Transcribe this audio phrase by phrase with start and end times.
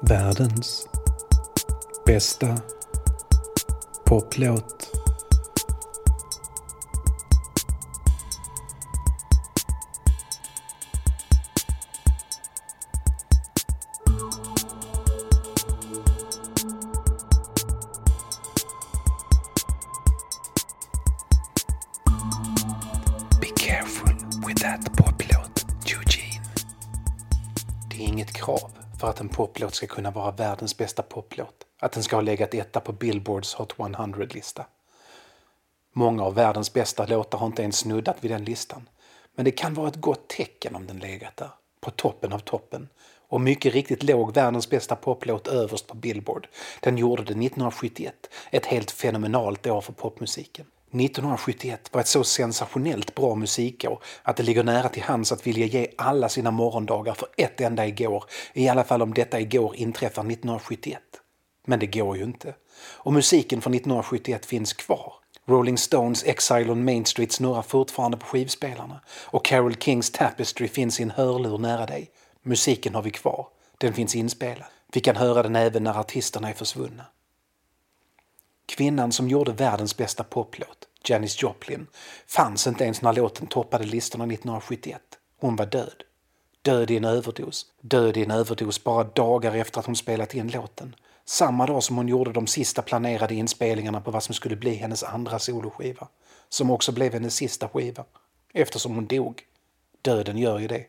[0.00, 0.88] Världens
[2.06, 2.56] bästa
[4.04, 4.97] poplåt.
[29.38, 33.54] Poplåt ska kunna vara världens bästa poplåt att den ska ha legat etta på Billboards
[33.54, 34.66] Hot 100-lista.
[35.92, 38.88] Många av världens bästa låtar har inte ens snuddat vid den listan.
[39.34, 42.88] Men det kan vara ett gott tecken om den legat där, på toppen av toppen.
[43.28, 46.48] Och mycket riktigt låg världens bästa poplåt överst på Billboard.
[46.80, 48.14] Den gjorde det 1971,
[48.50, 50.66] ett helt fenomenalt år för popmusiken.
[50.90, 55.66] 1971 var ett så sensationellt bra musikår att det ligger nära till hands att vilja
[55.66, 60.22] ge alla sina morgondagar för ett enda igår, i alla fall om detta igår inträffar
[60.22, 61.00] 1971.
[61.66, 62.54] Men det går ju inte.
[62.80, 65.12] Och musiken från 1971 finns kvar.
[65.46, 71.00] Rolling Stones Exile on Main Street snurrar fortfarande på skivspelarna och Carole Kings Tapestry finns
[71.00, 72.10] i en hörlur nära dig.
[72.42, 73.46] Musiken har vi kvar.
[73.78, 74.66] Den finns inspelad.
[74.92, 77.04] Vi kan höra den även när artisterna är försvunna.
[78.68, 81.86] Kvinnan som gjorde världens bästa poplåt, Janis Joplin,
[82.26, 85.00] fanns inte ens när låten toppade listorna 1971.
[85.40, 86.02] Hon var död.
[86.62, 87.66] Död i en överdos.
[87.80, 90.94] Död i en överdos bara dagar efter att hon spelat in låten.
[91.24, 95.02] Samma dag som hon gjorde de sista planerade inspelningarna på vad som skulle bli hennes
[95.02, 96.08] andra soloskiva.
[96.48, 98.04] Som också blev hennes sista skiva.
[98.54, 99.42] Eftersom hon dog.
[100.02, 100.84] Döden gör ju det.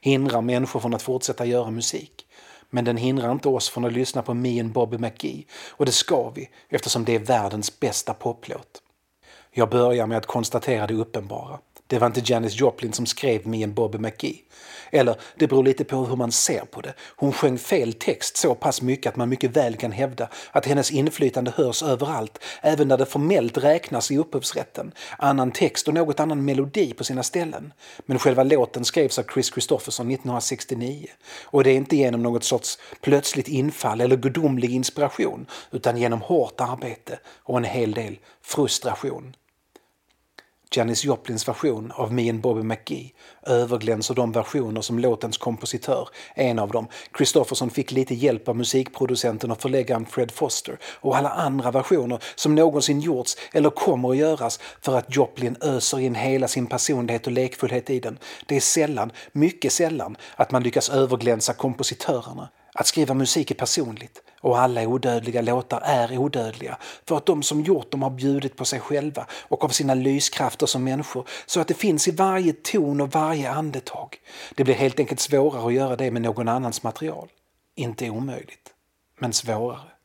[0.00, 2.26] Hindrar människor från att fortsätta göra musik.
[2.70, 5.44] Men den hindrar inte oss från att lyssna på Me and Bobby McGee.
[5.70, 8.82] Och det ska vi, eftersom det är världens bästa poplåt.
[9.50, 11.58] Jag börjar med att konstatera det uppenbara.
[11.90, 14.36] Det var inte Janis Joplin som skrev Me and Bobby McGee.
[14.90, 16.94] Eller det beror lite på hur man ser på det.
[17.16, 20.90] Hon sjöng fel text så pass mycket att man mycket väl kan hävda att hennes
[20.90, 24.92] inflytande hörs överallt, även när det formellt räknas i upphovsrätten.
[25.18, 27.72] Annan text och något annan melodi på sina ställen.
[28.06, 31.06] Men själva låten skrevs av Chris Christopherson 1969.
[31.44, 36.60] Och det är inte genom något sorts plötsligt infall eller gudomlig inspiration, utan genom hårt
[36.60, 39.34] arbete och en hel del frustration.
[40.76, 43.12] Janis Joplins version av Me and Bobby McGee
[43.46, 49.50] överglänser de versioner som låtens kompositör, en av dem, Kristofferson fick lite hjälp av musikproducenten
[49.50, 54.60] och förläggaren Fred Foster och alla andra versioner som någonsin gjorts eller kommer att göras
[54.80, 58.18] för att Joplin öser in hela sin personlighet och lekfullhet i den.
[58.46, 62.48] Det är sällan, mycket sällan, att man lyckas överglänsa kompositörerna.
[62.74, 66.78] Att skriva musik är personligt och alla odödliga låtar är odödliga
[67.08, 70.66] för att de som gjort dem har bjudit på sig själva och av sina lyskrafter
[70.66, 74.16] som människor så att det finns i varje ton och varje andetag.
[74.54, 77.28] Det blir helt enkelt svårare att göra det med någon annans material.
[77.74, 78.74] Inte omöjligt,
[79.18, 79.99] men svårare.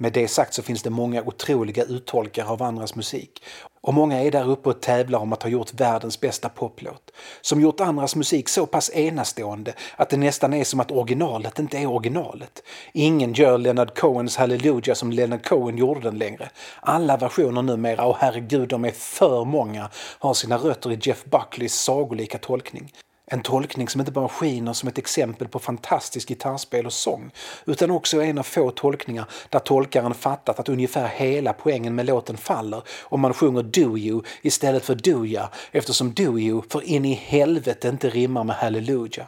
[0.00, 3.42] Med det sagt så finns det många otroliga uttolkare av andras musik
[3.80, 7.10] och många är där uppe och tävlar om att ha gjort världens bästa poplåt.
[7.40, 11.78] Som gjort andras musik så pass enastående att det nästan är som att originalet inte
[11.78, 12.62] är originalet.
[12.92, 16.50] Ingen gör Leonard Cohens Hallelujah som Leonard Cohen gjorde den längre.
[16.80, 21.74] Alla versioner numera, och herregud de är för många, har sina rötter i Jeff Buckleys
[21.80, 22.92] sagolika tolkning.
[23.30, 27.30] En tolkning som inte bara skiner som ett exempel på fantastiskt gitarrspel och sång
[27.66, 32.06] utan också är en av få tolkningar där tolkaren fattat att ungefär hela poängen med
[32.06, 36.84] låten faller om man sjunger Do you istället för Do ya eftersom Do you för
[36.84, 39.26] in i helvete inte rimmar med Hallelujah.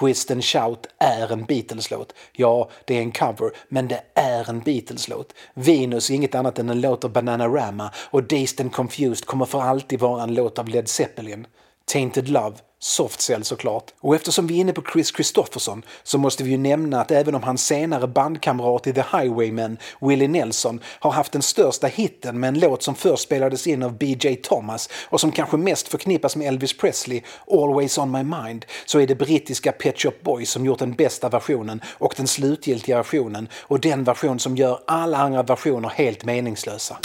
[0.00, 2.14] Twist and Shout är en Beatles-låt.
[2.32, 5.32] Ja, det är en cover, men det är en Beatles-låt.
[5.54, 9.60] Venus är inget annat än en låt av Bananarama och Dazed and Confused kommer för
[9.60, 11.46] alltid vara en låt av Led Zeppelin.
[11.92, 13.84] Tainted Love soft cell såklart.
[14.00, 17.34] Och eftersom vi är inne på Chris Christopherson så måste vi ju nämna att även
[17.34, 22.48] om hans senare bandkamrat i The Highwaymen, Willie Nelson, har haft den största hitten med
[22.48, 24.36] en låt som först spelades in av B.J.
[24.36, 29.06] Thomas och som kanske mest förknippas med Elvis Presley, Always on my mind, så är
[29.06, 33.80] det brittiska Pet Shop Boys som gjort den bästa versionen och den slutgiltiga versionen och
[33.80, 36.96] den version som gör alla andra versioner helt meningslösa.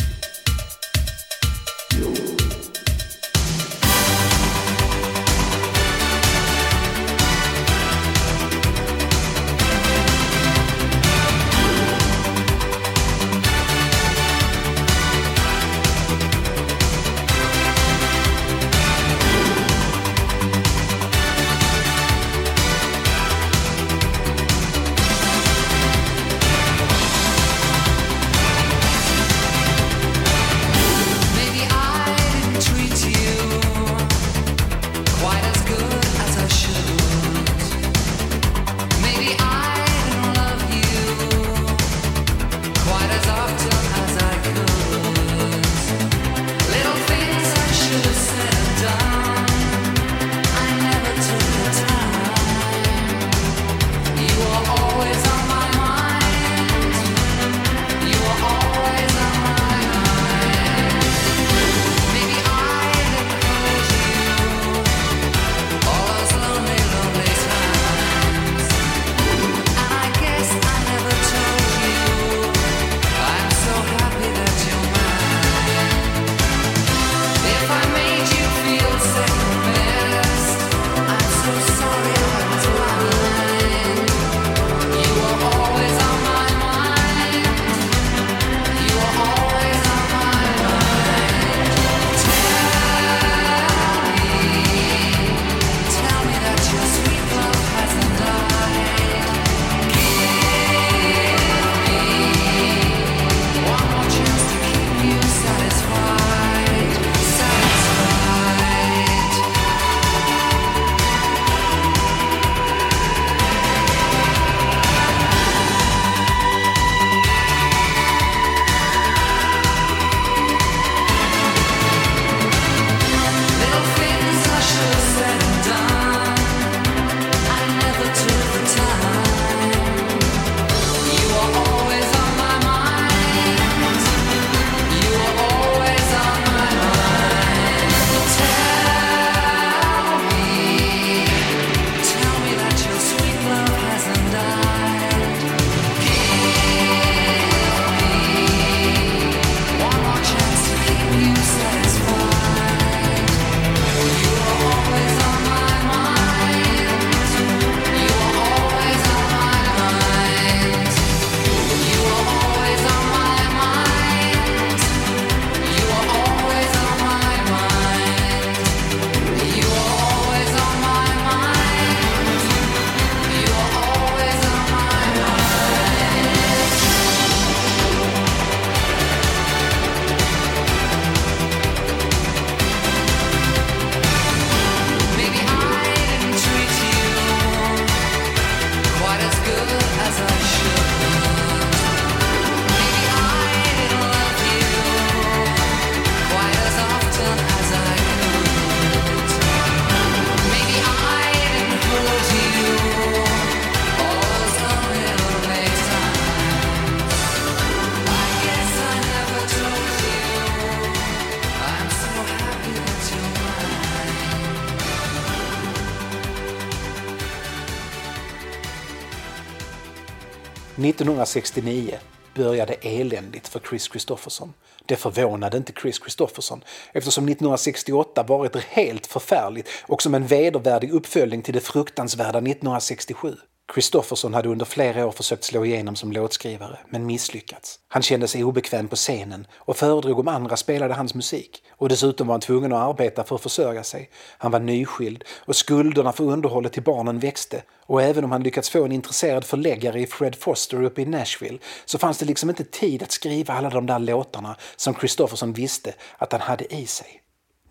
[220.95, 221.97] 1969
[222.35, 224.53] började eländigt för Chris Christofferson.
[224.85, 226.63] Det förvånade inte Chris Christofferson
[226.93, 233.35] eftersom 1968 varit helt förfärligt och som en vedervärdig uppföljning till det fruktansvärda 1967.
[233.73, 237.79] Kristoffersson hade under flera år försökt slå igenom som låtskrivare, men misslyckats.
[237.87, 241.63] Han kände sig obekväm på scenen och föredrog om andra spelade hans musik.
[241.69, 244.09] Och dessutom var han tvungen att arbeta för att försörja sig.
[244.37, 247.63] Han var nyskild och skulderna för underhållet till barnen växte.
[247.85, 251.59] Och även om han lyckats få en intresserad förläggare i Fred Foster uppe i Nashville
[251.85, 255.93] så fanns det liksom inte tid att skriva alla de där låtarna som Kristoffersson visste
[256.17, 257.21] att han hade i sig.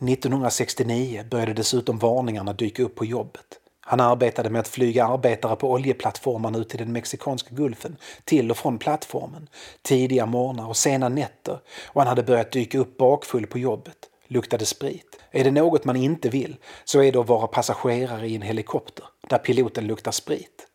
[0.09, 3.61] 1969 började dessutom varningarna dyka upp på jobbet.
[3.87, 8.57] Han arbetade med att flyga arbetare på oljeplattformarna ut i den mexikanska gulfen, till och
[8.57, 9.49] från plattformen,
[9.83, 14.67] tidiga morgnar och sena nätter och han hade börjat dyka upp bakfull på jobbet, luktade
[14.67, 15.21] sprit.
[15.31, 19.05] Är det något man inte vill så är det att vara passagerare i en helikopter
[19.29, 20.67] där piloten luktar sprit.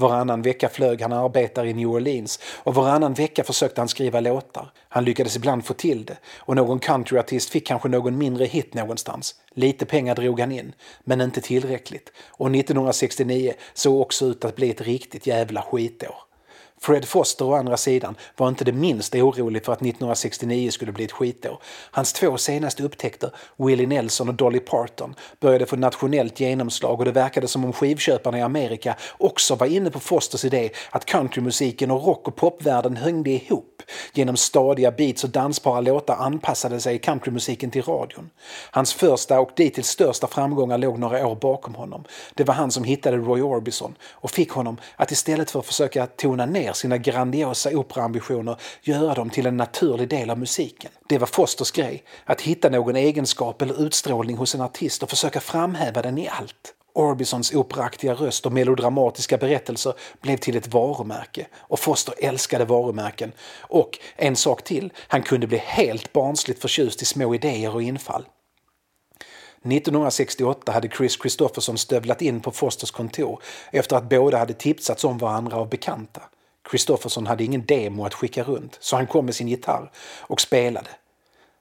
[0.00, 4.72] Varannan vecka flög han arbetare i New Orleans och varannan vecka försökte han skriva låtar.
[4.88, 9.34] Han lyckades ibland få till det och någon countryartist fick kanske någon mindre hit någonstans.
[9.54, 10.72] Lite pengar drog han in,
[11.04, 12.12] men inte tillräckligt.
[12.30, 16.29] Och 1969 såg också ut att bli ett riktigt jävla skitår.
[16.82, 21.04] Fred Foster å andra sidan var inte det minsta orolig för att 1969 skulle bli
[21.04, 21.58] ett skitår.
[21.90, 27.12] Hans två senaste upptäckter, Willie Nelson och Dolly Parton, började få nationellt genomslag och det
[27.12, 32.04] verkade som om skivköparna i Amerika också var inne på Fosters idé att countrymusiken och
[32.06, 33.82] rock och popvärlden hängde ihop.
[34.12, 38.30] Genom stadiga beats och dansbara låtar anpassade sig countrymusiken till radion.
[38.70, 42.04] Hans första och dittills största framgångar låg några år bakom honom.
[42.34, 46.06] Det var han som hittade Roy Orbison och fick honom att istället för att försöka
[46.06, 50.90] tona ner ner sina grandiosa operaambitioner göra dem till en naturlig del av musiken.
[51.08, 55.40] Det var Fosters grej, att hitta någon egenskap eller utstrålning hos en artist och försöka
[55.40, 56.74] framhäva den i allt.
[56.94, 63.32] Orbisons operaktiga röst och melodramatiska berättelser blev till ett varumärke och Foster älskade varumärken.
[63.60, 68.24] Och en sak till, han kunde bli helt barnsligt förtjust i små idéer och infall.
[69.64, 75.18] 1968 hade Chris Christopherson stövlat in på Fosters kontor efter att båda hade tipsats om
[75.18, 76.22] varandra av bekanta.
[76.70, 80.90] Kristoffersson hade ingen demo att skicka runt, så han kom med sin gitarr och spelade.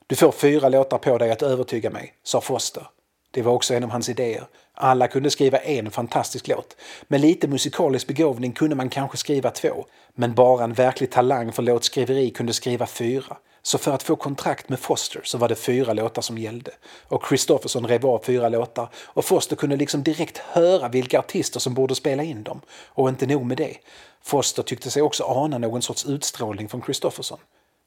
[0.08, 2.88] Du får fyra låtar på dig att övertyga mig, sa Foster.
[3.32, 4.48] Det var också en av hans idéer.
[4.74, 6.76] Alla kunde skriva en fantastisk låt.
[7.08, 9.86] Med lite musikalisk begåvning kunde man kanske skriva två.
[10.16, 13.38] Men bara en verklig talang för låtskriveri kunde skriva fyra.
[13.70, 16.72] Så för att få kontrakt med Foster så var det fyra låtar som gällde.
[17.08, 21.74] Och Christofferson rev av fyra låtar och Foster kunde liksom direkt höra vilka artister som
[21.74, 22.62] borde spela in dem.
[22.88, 23.78] Och inte nog med det.
[24.24, 27.40] Foster tyckte sig också ana någon sorts utstrålning från Christofferson.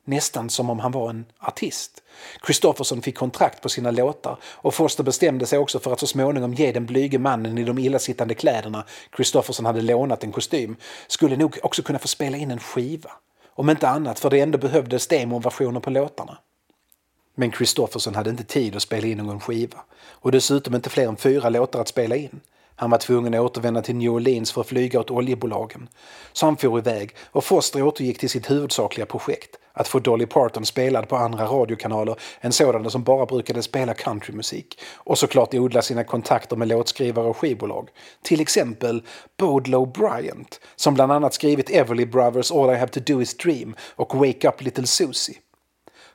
[0.05, 2.03] Nästan som om han var en artist.
[2.47, 6.55] Christofferson fick kontrakt på sina låtar och Foster bestämde sig också för att så småningom
[6.55, 8.85] ge den blyge mannen i de illasittande kläderna
[9.17, 13.11] Christofferson hade lånat en kostym skulle nog också kunna få spela in en skiva.
[13.55, 16.39] Om inte annat för det ändå behövdes demoversioner på låtarna.
[17.35, 19.79] Men Kristoffersson hade inte tid att spela in någon skiva
[20.11, 22.41] och dessutom inte fler än fyra låtar att spela in.
[22.77, 25.89] Han var tvungen att återvända till New Orleans för att flyga åt oljebolagen.
[26.33, 30.67] Så han for iväg och Foster återgick till sitt huvudsakliga projekt, att få Dolly Parton
[30.67, 34.81] spelad på andra radiokanaler än sådana som bara brukade spela countrymusik.
[34.95, 37.89] Och såklart odla sina kontakter med låtskrivare och skivbolag.
[38.23, 39.03] Till exempel
[39.39, 43.75] Bodlow Bryant, som bland annat skrivit Everly Brothers All I Have To Do Is Dream
[43.97, 45.37] och Wake Up Little Susie.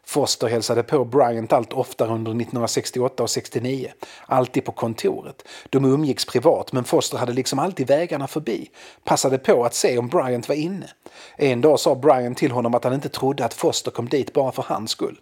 [0.08, 3.92] Foster hälsade på Bryant allt oftare under 1968 och 69.
[4.26, 5.48] Alltid på kontoret.
[5.70, 8.70] De umgicks privat men Foster hade liksom alltid vägarna förbi.
[9.04, 10.90] Passade på att se om Bryant var inne.
[11.36, 14.52] En dag sa Bryant till honom att han inte trodde att Foster kom dit bara
[14.52, 15.20] för hans skull.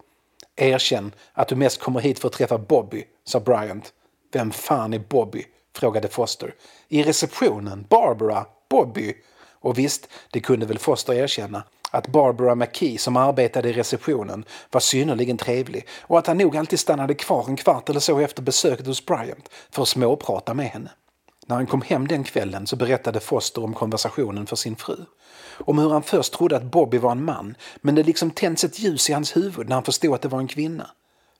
[0.55, 3.93] Erkänn att du mest kommer hit för att träffa Bobby, sa Bryant.
[4.33, 5.45] Vem fan är Bobby?
[5.75, 6.53] frågade Foster.
[6.87, 9.13] I receptionen, Barbara, Bobby.
[9.59, 14.79] Och visst, det kunde väl Foster erkänna att Barbara McKee som arbetade i receptionen var
[14.79, 18.87] synnerligen trevlig och att han nog alltid stannade kvar en kvart eller så efter besöket
[18.87, 20.91] hos Bryant för att småprata med henne.
[21.47, 24.97] När han kom hem den kvällen så berättade Foster om konversationen för sin fru.
[25.57, 28.79] Om hur han först trodde att Bobby var en man men det liksom tänds ett
[28.79, 30.89] ljus i hans huvud när han förstod att det var en kvinna.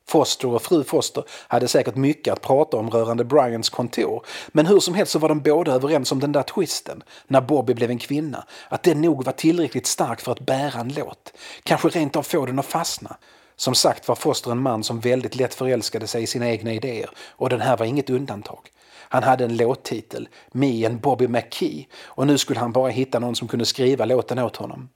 [0.08, 4.26] Foster och fru Foster hade säkert mycket att prata om rörande Bryans kontor.
[4.48, 7.74] Men hur som helst så var de båda överens om den där twisten, när Bobby
[7.74, 11.34] blev en kvinna, att den nog var tillräckligt stark för att bära en låt.
[11.64, 13.18] Kanske rent av få den att fastna.
[13.56, 17.10] Som sagt var Foster en man som väldigt lätt förälskade sig i sina egna idéer
[17.30, 18.70] och den här var inget undantag.
[19.10, 23.36] Han hade en låttitel, Me and Bobby McKee, och nu skulle han bara hitta någon
[23.36, 24.90] som kunde skriva låten åt honom.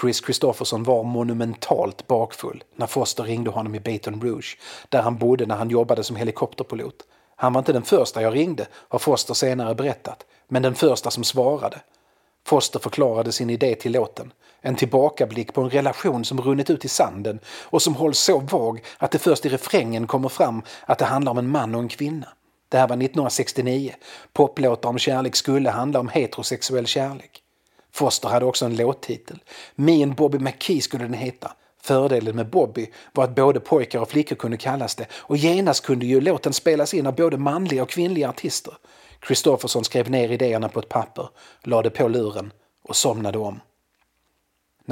[0.00, 4.58] Chris Christofferson var monumentalt bakfull när Foster ringde honom i Baton Rouge,
[4.88, 6.96] där han bodde när han jobbade som helikopterpilot.
[7.36, 11.24] Han var inte den första jag ringde, har Foster senare berättat, men den första som
[11.24, 11.80] svarade.
[12.46, 14.32] Foster förklarade sin idé till låten.
[14.60, 18.84] En tillbakablick på en relation som runnit ut i sanden och som hålls så vag
[18.98, 21.88] att det först i refrängen kommer fram att det handlar om en man och en
[21.88, 22.28] kvinna.
[22.68, 23.94] Det här var 1969.
[24.32, 27.41] Poplåtar om kärlek skulle handla om heterosexuell kärlek.
[27.94, 29.38] Foster hade också en låttitel.
[29.74, 31.52] Me and Bobby McKee skulle den heta.
[31.82, 36.06] Fördelen med Bobby var att både pojkar och flickor kunde kallas det och genast kunde
[36.06, 38.74] ju låten spelas in av både manliga och kvinnliga artister.
[39.20, 41.28] Kristofferson skrev ner idéerna på ett papper,
[41.62, 42.52] lade på luren
[42.88, 43.60] och somnade om.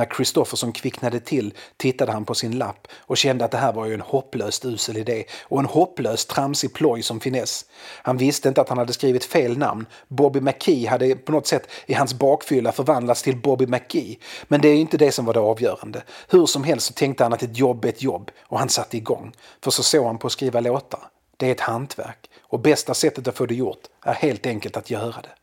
[0.00, 3.86] När Kristofferson kvicknade till tittade han på sin lapp och kände att det här var
[3.86, 7.64] ju en hopplöst usel idé och en hopplöst tramsig ploj som finess.
[8.02, 9.86] Han visste inte att han hade skrivit fel namn.
[10.08, 14.18] Bobby McKee hade på något sätt i hans bakfylla förvandlats till Bobby McGee.
[14.48, 16.02] Men det är inte det som var det avgörande.
[16.28, 18.96] Hur som helst så tänkte han att ett jobb är ett jobb och han satte
[18.96, 19.32] igång.
[19.64, 21.00] För så såg han på att skriva låtar.
[21.36, 24.90] Det är ett hantverk och bästa sättet att få det gjort är helt enkelt att
[24.90, 25.34] göra det.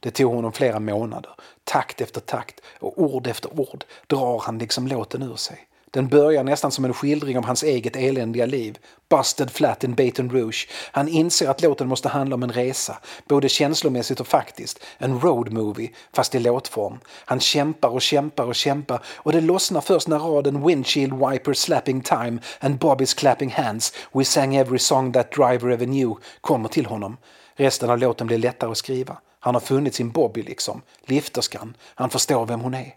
[0.00, 1.30] Det tog honom flera månader.
[1.64, 5.68] Takt efter takt och ord efter ord drar han liksom låten ur sig.
[5.90, 8.78] Den börjar nästan som en skildring av hans eget eländiga liv.
[9.08, 10.68] Busted flat in Baton Rouge.
[10.92, 14.84] Han inser att låten måste handla om en resa, både känslomässigt och faktiskt.
[14.98, 16.98] En road movie, fast i låtform.
[17.06, 22.00] Han kämpar och kämpar och kämpar och det lossnar först när raden Windshield wiper slapping
[22.00, 23.92] time and Bobby's clapping hands.
[24.12, 27.16] We sang every song that driver ever knew kommer till honom.
[27.54, 29.18] Resten av låten blir lättare att skriva.
[29.40, 31.76] Han har funnit sin Bobby liksom, lifterskan.
[31.94, 32.94] Han förstår vem hon är.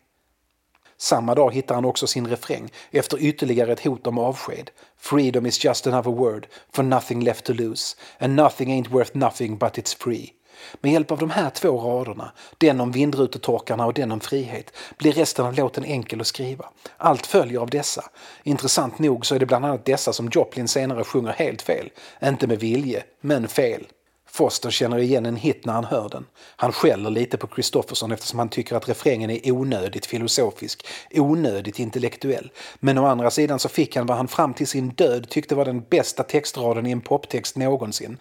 [0.98, 4.70] Samma dag hittar han också sin refräng efter ytterligare ett hot om avsked.
[4.98, 9.58] Freedom is just another word for nothing left to lose and nothing ain't worth nothing
[9.58, 10.34] but it's free.
[10.82, 15.12] Med hjälp av de här två raderna, den om vindrutetorkarna och den om frihet, blir
[15.12, 16.70] resten av låten enkel att skriva.
[16.98, 18.04] Allt följer av dessa.
[18.44, 21.90] Intressant nog så är det bland annat dessa som Joplin senare sjunger helt fel.
[22.24, 23.88] Inte med vilje, men fel.
[24.34, 26.26] Foster känner igen en hit när han hör den.
[26.56, 32.52] Han skäller lite på Kristofferson eftersom han tycker att refrängen är onödigt filosofisk, onödigt intellektuell.
[32.80, 35.66] Men å andra sidan så fick han vad han fram till sin död tyckte var
[35.66, 38.18] den bästa textraden i en poptext någonsin.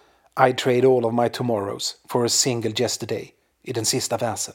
[0.49, 3.31] I trade all of my tomorrows for a single yesterday
[3.63, 4.53] i den sista versen.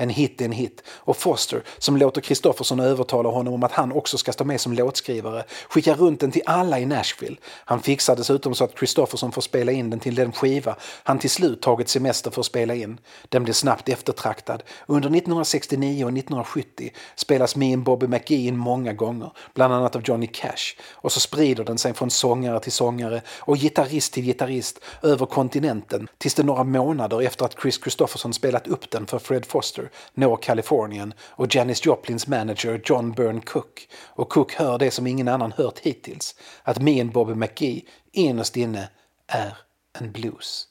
[0.00, 0.82] En hit är en hit.
[0.88, 4.72] Och Foster, som låter Kristofferson övertala honom om att han också ska stå med som
[4.72, 7.36] låtskrivare, skickar runt den till alla i Nashville.
[7.64, 11.30] Han fixar dessutom så att Kristofferson får spela in den till den skiva han till
[11.30, 13.00] slut tagit semester för att spela in.
[13.28, 14.62] Den blir snabbt eftertraktad.
[14.86, 20.02] Under 1969 och 1970 spelas Me and Bobby McGee in många gånger, bland annat av
[20.04, 20.76] Johnny Cash.
[20.92, 26.08] Och så sprider den sig från sångare till sångare och gitarrist till gitarrist över kontinenten
[26.18, 30.36] tills det några månader efter att Chris Kristofferson spelat upp den för Fred Foster når
[30.36, 33.88] Kalifornien och Janis Joplins manager John Byrne Cook.
[34.06, 38.56] Och Cook hör det som ingen annan hört hittills, att Me and Bobby McGee innerst
[38.56, 38.88] inne
[39.26, 39.56] är
[39.98, 40.67] en blues.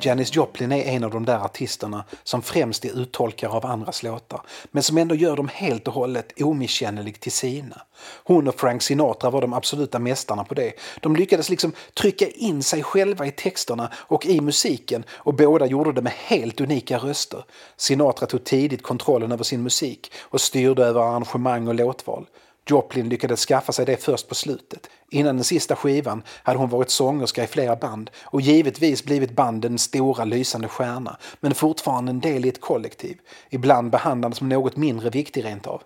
[0.00, 4.40] Janis Joplin är en av de där artisterna som främst är uttolkare av andras låtar
[4.70, 7.82] men som ändå gör dem helt och hållet omisskännlig till sina.
[8.24, 10.72] Hon och Frank Sinatra var de absoluta mästarna på det.
[11.00, 15.92] De lyckades liksom trycka in sig själva i texterna och i musiken och båda gjorde
[15.92, 17.44] det med helt unika röster.
[17.76, 22.26] Sinatra tog tidigt kontrollen över sin musik och styrde över arrangemang och låtval.
[22.70, 24.90] Joplin lyckades skaffa sig det först på slutet.
[25.10, 29.82] Innan den sista skivan hade hon varit sångerska i flera band och givetvis blivit bandens
[29.82, 33.18] stora lysande stjärna, men fortfarande en del i ett kollektiv.
[33.50, 35.82] Ibland behandlad som något mindre viktig rent av.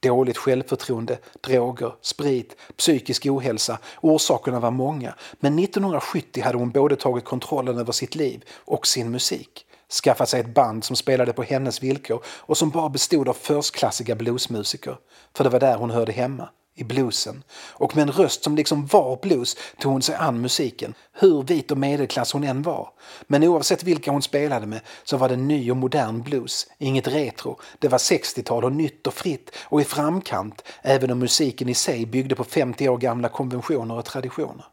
[0.00, 3.78] Dåligt självförtroende, droger, sprit, psykisk ohälsa.
[4.00, 9.10] Orsakerna var många, men 1970 hade hon både tagit kontrollen över sitt liv och sin
[9.10, 9.65] musik
[10.04, 14.14] skaffat sig ett band som spelade på hennes villkor och som bara bestod av förstklassiga
[14.14, 14.96] bluesmusiker.
[15.36, 17.42] För det var där hon hörde hemma, i bluesen.
[17.72, 21.70] Och med en röst som liksom var blues tog hon sig an musiken, hur vit
[21.70, 22.88] och medelklass hon än var.
[23.26, 27.60] Men oavsett vilka hon spelade med så var det ny och modern blues, inget retro.
[27.78, 32.06] Det var 60-tal och nytt och fritt och i framkant, även om musiken i sig
[32.06, 34.64] byggde på 50 år gamla konventioner och traditioner.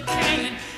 [0.00, 0.69] the cannon.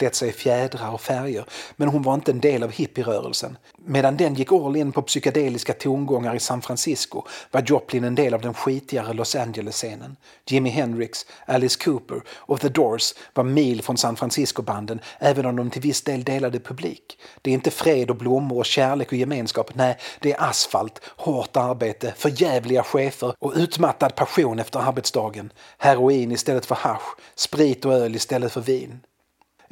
[0.00, 1.44] Klätt sig i fjädrar och färger,
[1.76, 3.56] men hon var inte en del av hippierörelsen.
[3.84, 8.34] Medan den gick all in på psykedeliska tongångar i San Francisco var Joplin en del
[8.34, 10.16] av den skitigare Los Angeles-scenen.
[10.46, 15.70] Jimi Hendrix, Alice Cooper och The Doors var mil från San Francisco-banden även om de
[15.70, 17.18] till viss del delade publik.
[17.42, 21.56] Det är inte fred och blommor och kärlek och gemenskap, nej, det är asfalt, hårt
[21.56, 25.52] arbete, förjävliga chefer och utmattad passion efter arbetsdagen.
[25.78, 29.00] Heroin istället för hasch, sprit och öl istället för vin.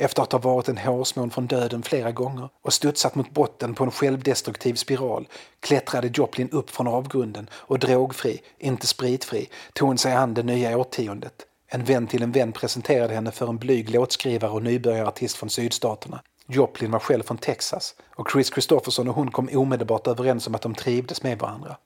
[0.00, 3.84] Efter att ha varit en hårsmån från döden flera gånger och studsat mot botten på
[3.84, 5.28] en självdestruktiv spiral
[5.61, 10.78] klättrade Joplin upp från avgrunden och drogfri, inte spritfri, tog hon sig an det nya
[10.78, 11.34] årtiondet.
[11.66, 16.22] En vän till en vän presenterade henne för en blyg låtskrivare och nybörjarartist från sydstaterna.
[16.46, 20.62] Joplin var själv från Texas och Chris Christopherson och hon kom omedelbart överens om att
[20.62, 21.76] de trivdes med varandra.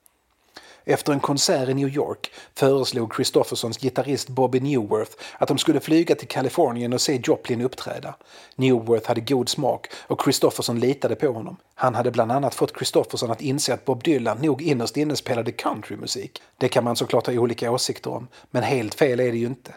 [0.85, 6.15] Efter en konsert i New York föreslog Christophersons gitarrist Bobby Newworth att de skulle flyga
[6.15, 8.15] till Kalifornien och se Joplin uppträda.
[8.57, 11.57] Newworth hade god smak och Christopherson litade på honom.
[11.75, 15.53] Han hade bland annat fått Christopherson att inse att Bob Dylan nog innerst inne spelade
[15.53, 16.43] countrymusik.
[16.59, 19.75] Det kan man såklart ha olika åsikter om, men helt fel är det ju inte.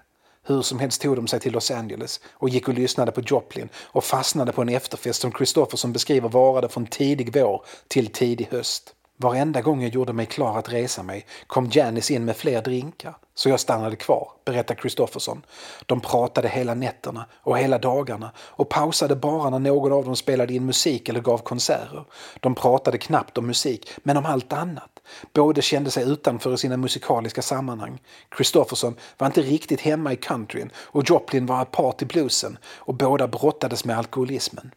[0.48, 3.70] Hur som helst tog de sig till Los Angeles och gick och lyssnade på Joplin
[3.76, 8.96] och fastnade på en efterfest som Christopherson beskriver varade från tidig vår till tidig höst.
[9.18, 13.18] Varenda gång jag gjorde mig klar att resa mig kom Janice in med fler drinkar,
[13.36, 15.46] så jag stannade kvar, berättar Kristofferson.
[15.86, 20.54] De pratade hela nätterna och hela dagarna och pausade bara när någon av dem spelade
[20.54, 22.06] in musik eller gav konserter.
[22.40, 25.00] De pratade knappt om musik, men om allt annat.
[25.34, 28.02] Båda kände sig utanför i sina musikaliska sammanhang.
[28.30, 33.28] Kristofferson var inte riktigt hemma i countryn och Joplin var apart i bluesen och båda
[33.28, 34.72] brottades med alkoholismen.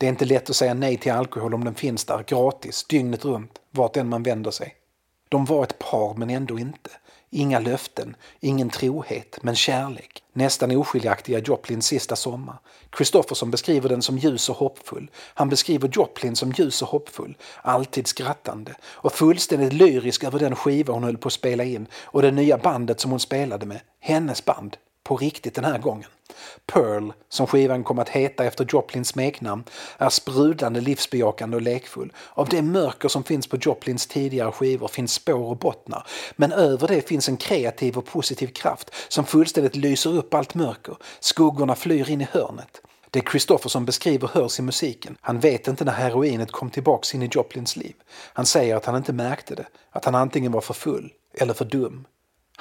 [0.00, 3.24] Det är inte lätt att säga nej till alkohol om den finns där, gratis, dygnet
[3.24, 4.74] runt, vart än man vänder sig.
[5.28, 6.90] De var ett par, men ändå inte.
[7.30, 10.22] Inga löften, ingen trohet, men kärlek.
[10.32, 12.58] Nästan oskiljaktiga Joplins sista sommar.
[12.90, 15.10] Kristofferson beskriver den som ljus och hoppfull.
[15.14, 20.92] Han beskriver Joplin som ljus och hoppfull, alltid skrattande och fullständigt lyrisk över den skiva
[20.92, 23.80] hon höll på att spela in och det nya bandet som hon spelade med.
[24.00, 24.76] Hennes band.
[25.10, 26.08] På riktigt den här gången.
[26.66, 29.64] Pearl, som skivan kom att heta efter Joplins smeknamn,
[29.98, 32.12] är sprudlande livsbejakande och lekfull.
[32.34, 36.06] Av det mörker som finns på Joplins tidigare skivor finns spår och bottnar.
[36.36, 40.96] Men över det finns en kreativ och positiv kraft som fullständigt lyser upp allt mörker.
[41.20, 42.80] Skuggorna flyr in i hörnet.
[43.10, 45.16] Det Kristofferson beskriver hörs i musiken.
[45.20, 47.94] Han vet inte när heroinet kom tillbaks in i Joplins liv.
[48.32, 51.64] Han säger att han inte märkte det, att han antingen var för full eller för
[51.64, 52.06] dum.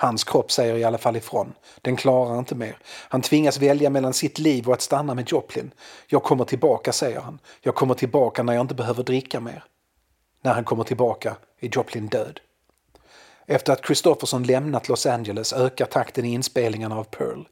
[0.02, 1.54] Hans kropp säger i alla fall ifrån.
[1.82, 2.78] Den klarar inte mer.
[3.10, 5.72] Han tvingas välja mellan sitt liv och att stanna med Joplin.
[6.08, 7.40] Jag kommer tillbaka, säger han.
[7.62, 9.64] Jag kommer tillbaka när jag inte behöver dricka mer.
[10.42, 12.40] När han kommer tillbaka är Joplin död.
[13.46, 17.44] Efter att Christofferson lämnat Los Angeles ökar takten i inspelningarna av Pearl.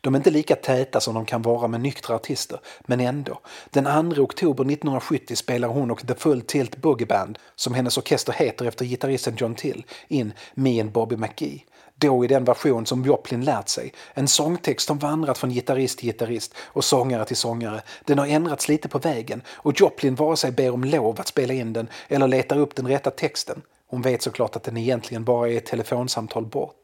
[0.00, 3.40] De är inte lika täta som de kan vara med nyktra artister, men ändå.
[3.70, 8.32] Den 2 oktober 1970 spelar hon och The Full Tilt Boogie Band, som hennes orkester
[8.32, 11.64] heter efter gitarristen John Till, in Me and Bobby McGee.
[11.98, 13.92] Då i den version som Joplin lärt sig.
[14.14, 17.82] En sångtext som vandrat från gitarrist till gitarrist och sångare till sångare.
[18.04, 21.54] Den har ändrats lite på vägen och Joplin vare sig ber om lov att spela
[21.54, 23.62] in den eller letar upp den rätta texten.
[23.88, 26.82] Hon vet såklart att den egentligen bara är ett telefonsamtal bort.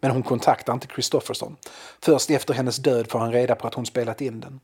[0.00, 1.56] Men hon kontaktar inte Kristofferson.
[2.00, 4.60] Först efter hennes död får han reda på att hon spelat in den.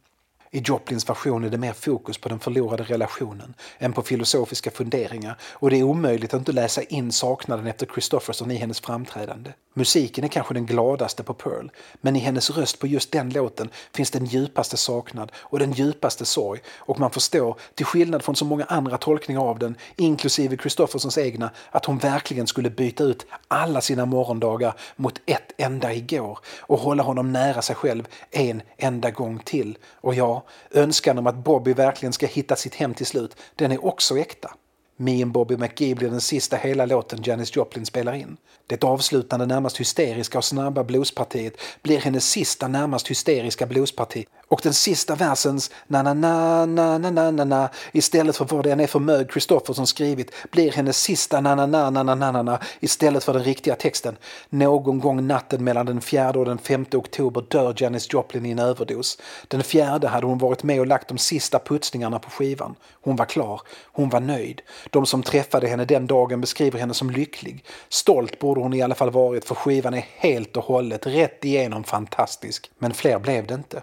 [0.54, 5.36] I Joplins version är det mer fokus på den förlorade relationen än på filosofiska funderingar
[5.42, 9.52] och det är omöjligt att inte läsa in saknaden efter Christofferson i hennes framträdande.
[9.76, 11.68] Musiken är kanske den gladaste på Pearl,
[12.00, 16.24] men i hennes röst på just den låten finns den djupaste saknad och den djupaste
[16.24, 21.18] sorg och man förstår, till skillnad från så många andra tolkningar av den, inklusive Christoffersons
[21.18, 26.78] egna, att hon verkligen skulle byta ut alla sina morgondagar mot ett enda igår och
[26.78, 29.78] hålla honom nära sig själv en enda gång till.
[30.00, 33.85] Och ja, önskan om att Bobby verkligen ska hitta sitt hem till slut, den är
[33.85, 34.54] också äkta.
[34.96, 38.37] Me and Bobby McGee blir den sista hela låten Janis Joplin spelar in.
[38.66, 44.74] Det avslutande närmast hysteriska och snabba bluespartiet blir hennes sista närmast hysteriska bluesparti och den
[44.74, 50.72] sista versens na-na-na, na-na-na, na-na istället för vad den är för mög Kristoffersson skrivit blir
[50.72, 54.16] hennes sista na-na-na, na-na-na, istället för den riktiga texten.
[54.48, 58.59] Någon gång natten mellan den 4 och den 5 oktober dör Janis Joplin i en
[58.59, 59.18] överdos.
[59.48, 62.74] Den fjärde hade hon varit med och lagt de sista putsningarna på skivan.
[63.02, 63.61] Hon var klar,
[63.92, 64.62] hon var nöjd.
[64.90, 67.64] De som träffade henne den dagen beskriver henne som lycklig.
[67.88, 71.84] Stolt borde hon i alla fall varit för skivan är helt och hållet rätt igenom
[71.84, 72.70] fantastisk.
[72.78, 73.82] Men fler blev det inte.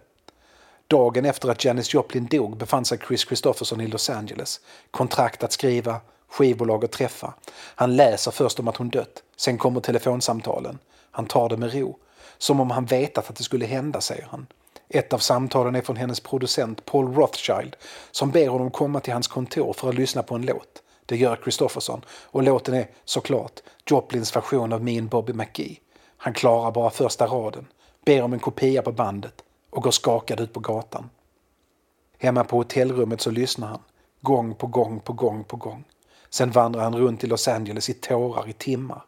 [0.87, 4.59] Dagen efter att Janis Joplin dog befann sig Chris Christopherson i Los Angeles.
[4.91, 7.33] Kontrakt att skriva, skivbolag att träffa.
[7.53, 9.23] Han läser först om att hon dött.
[9.37, 10.79] Sen kommer telefonsamtalen.
[11.11, 11.97] Han tar det med ro.
[12.37, 14.47] Som om han vetat att det skulle hända, säger han.
[14.89, 17.75] Ett av samtalen är från hennes producent Paul Rothschild
[18.11, 20.80] som ber honom komma till hans kontor för att lyssna på en låt.
[21.11, 25.79] Det gör Kristofferson och låten är såklart Joplins version av min Bobby McGee.
[26.17, 27.67] Han klarar bara första raden,
[28.05, 31.09] ber om en kopia på bandet och går skakad ut på gatan.
[32.17, 33.79] Hemma på hotellrummet så lyssnar han,
[34.21, 35.83] gång på gång på gång på gång.
[36.29, 39.01] Sen vandrar han runt i Los Angeles i tårar i timmar.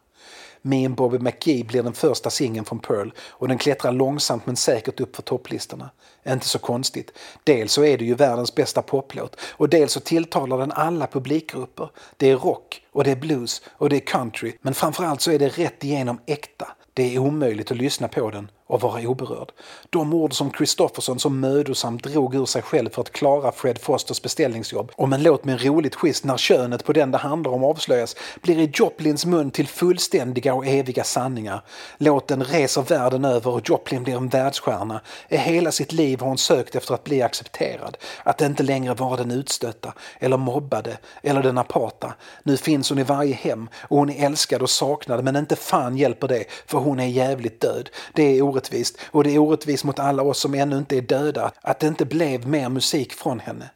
[0.66, 4.56] Me and Bobby McGee blir den första singeln från Pearl och den klättrar långsamt men
[4.56, 5.90] säkert upp för topplistorna.
[6.28, 7.12] Inte så konstigt.
[7.44, 11.90] Dels så är det ju världens bästa poplåt och dels så tilltalar den alla publikgrupper.
[12.16, 15.38] Det är rock och det är blues och det är country men framförallt så är
[15.38, 16.66] det rätt igenom äkta.
[16.92, 19.52] Det är omöjligt att lyssna på den och vara oberörd.
[19.90, 24.22] De ord som Kristofferson så mödosamt drog ur sig själv för att klara Fred Fosters
[24.22, 27.64] beställningsjobb om en låt med en roligt twist när könet på den det handlar om
[27.64, 31.62] avslöjas blir i Joplins mun till fullständiga och eviga sanningar.
[31.98, 35.00] Låten reser världen över och Joplin blir en världsstjärna.
[35.28, 37.96] I hela sitt liv har hon sökt efter att bli accepterad.
[38.22, 42.14] Att inte längre vara den utstötta eller mobbade eller den aparta.
[42.42, 45.96] Nu finns hon i varje hem och hon är älskad och saknad men inte fan
[45.96, 47.90] hjälper det för hon är jävligt död.
[48.12, 51.52] Det är orättvist och det är orättvist mot alla oss som ännu inte är döda
[51.60, 53.70] att det inte blev mer musik från henne.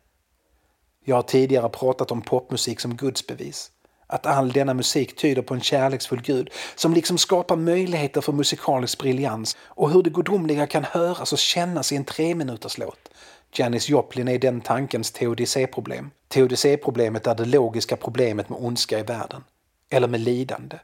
[1.05, 3.71] Jag har tidigare pratat om popmusik som gudsbevis.
[4.07, 8.99] Att all denna musik tyder på en kärleksfull Gud som liksom skapar möjligheter för musikalisk
[8.99, 13.09] briljans och hur det gudomliga kan höras och kännas i en treminuterslåt.
[13.53, 16.11] Janis Joplin är den tankens teodicéproblem.
[16.29, 19.45] Teodicéproblemet är det logiska problemet med ondska i världen.
[19.91, 20.77] Eller med lidande.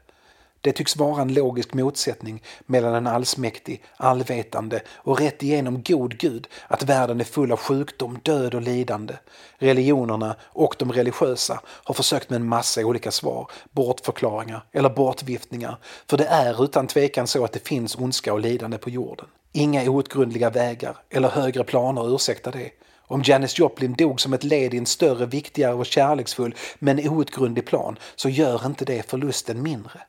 [0.65, 6.47] Det tycks vara en logisk motsättning mellan en allsmäktig, allvetande och rätt igenom god Gud
[6.67, 9.13] att världen är full av sjukdom, död och lidande.
[9.57, 15.77] Religionerna och de religiösa har försökt med en massa olika svar, bortförklaringar eller bortviftningar.
[16.09, 19.25] För det är utan tvekan så att det finns ondska och lidande på jorden.
[19.51, 22.71] Inga outgrundliga vägar eller högre planer ursäktar det.
[23.07, 27.65] Om Janis Joplin dog som ett led i en större, viktigare och kärleksfull men outgrundlig
[27.65, 30.01] plan så gör inte det förlusten mindre.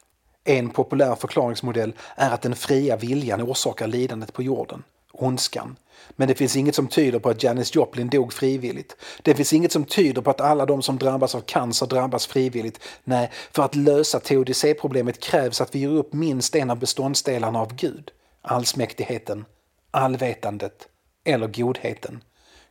[0.48, 4.82] En populär förklaringsmodell är att den fria viljan orsakar lidandet på jorden,
[5.12, 5.76] ondskan.
[6.11, 8.96] Men det finns inget som tyder på att Janis Joplin dog frivilligt.
[9.22, 12.80] Det finns inget som tyder på att alla de som drabbas av cancer drabbas frivilligt.
[13.04, 17.74] Nej, för att lösa teodicéproblemet krävs att vi ger upp minst en av beståndsdelarna av
[17.74, 18.11] Gud.
[18.42, 19.44] Allsmäktigheten,
[19.90, 20.88] allvetandet
[21.24, 22.22] eller godheten.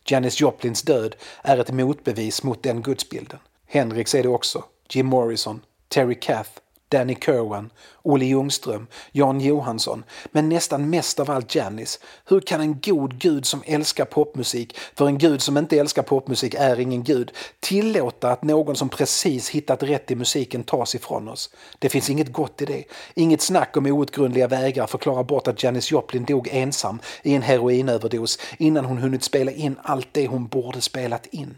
[0.05, 3.39] Janis Joplins död är ett motbevis mot den gudsbilden.
[3.67, 6.49] Hendrix är det också, Jim Morrison, Terry Kath,
[6.95, 7.69] Danny Kerwan,
[8.03, 11.99] Olle Ljungström, Jan Johansson, men nästan mest av allt Janis.
[12.25, 16.53] Hur kan en god gud som älskar popmusik, för en gud som inte älskar popmusik
[16.53, 21.49] är ingen gud, tillåta att någon som precis hittat rätt i musiken tas ifrån oss?
[21.79, 22.83] Det finns inget gott i det.
[23.13, 28.39] Inget snack om outgrundliga vägar förklarar bort att Janis Joplin dog ensam i en heroinöverdos
[28.57, 31.57] innan hon hunnit spela in allt det hon borde spelat in.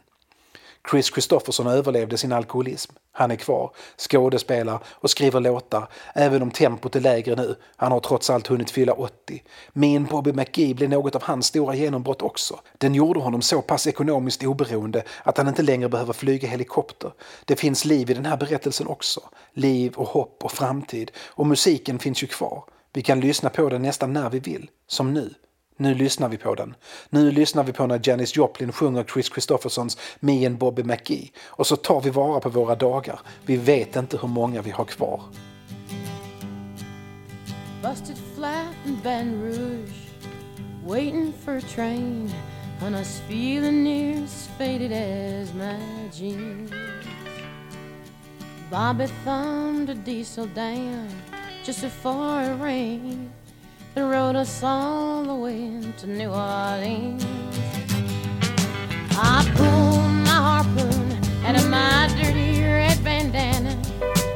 [0.92, 2.94] Chris Christofferson överlevde sin alkoholism.
[3.12, 7.56] Han är kvar, skådespelar och skriver låtar, även om tempot är lägre nu.
[7.76, 9.44] Han har trots allt hunnit fylla 80.
[9.74, 12.60] Min Bobby McGee blev något av hans stora genombrott också.
[12.78, 17.12] Den gjorde honom så pass ekonomiskt oberoende att han inte längre behöver flyga helikopter.
[17.46, 19.22] Det finns liv i den här berättelsen också.
[19.54, 21.12] Liv och hopp och framtid.
[21.28, 22.64] Och musiken finns ju kvar.
[22.94, 25.34] Vi kan lyssna på den nästan när vi vill, som nu.
[25.80, 26.76] Nu lyssnar vi på den.
[27.10, 31.32] Nu lyssnar vi på när Janis Joplin sjunger Chris Christoffersons Me and Bobby McGee.
[31.46, 33.20] Och så tar vi vara på våra dagar.
[33.46, 35.22] Vi vet inte hur många vi har kvar.
[37.82, 39.94] Busted flat in Baton Rouge,
[40.86, 42.32] waiting for a train,
[42.82, 45.80] and I was feeling near as faded as my
[46.12, 46.72] jeans.
[48.72, 51.10] Bobby thumbed a diesel down
[51.64, 53.30] just before it rained
[53.98, 57.26] and rode us all the way to New Orleans.
[59.18, 61.12] I pulled my harpoon
[61.44, 63.76] out of my dirty red bandana.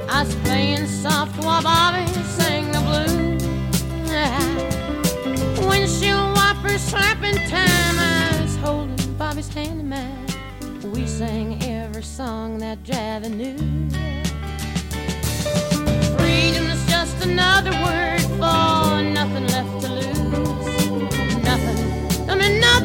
[0.10, 3.43] I was playing soft while Bobby sang the blues.
[5.67, 7.95] Windshield wipers slapping time.
[8.00, 10.26] I was holding Bobby's hand in mine.
[10.91, 13.58] We sang every song that Javi knew.
[16.17, 19.51] Freedom is just another word for nothing